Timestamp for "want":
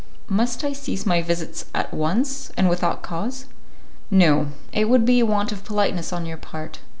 5.27-5.51